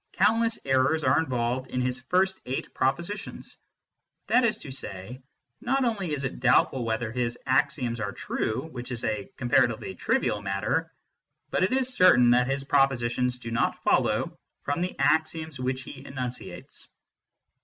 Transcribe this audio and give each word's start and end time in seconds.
Countless 0.13 0.57
errors 0.65 1.03
are 1.03 1.19
involved 1.19 1.69
in 1.69 1.79
his 1.79 1.99
first 1.99 2.41
eight 2.47 2.73
propositions. 2.73 3.57
That 4.25 4.43
is 4.43 4.57
to 4.57 4.71
say, 4.71 5.21
not 5.61 5.85
only 5.85 6.11
is 6.11 6.23
it 6.23 6.39
doubtful 6.39 6.83
whether 6.83 7.11
his 7.11 7.37
axioms 7.45 7.99
are 7.99 8.11
true, 8.11 8.67
which 8.71 8.91
is 8.91 9.05
a 9.05 9.29
comparatively 9.37 9.93
trivial 9.93 10.41
matter, 10.41 10.91
but 11.51 11.63
it 11.63 11.71
is 11.71 11.93
certain 11.93 12.31
that 12.31 12.47
his 12.47 12.63
propositions 12.63 13.37
do 13.37 13.51
not 13.51 13.83
follow 13.83 14.35
from 14.63 14.81
the 14.81 14.97
axioms 14.97 15.59
which 15.59 15.83
he 15.83 16.03
enunciates. 16.03 16.87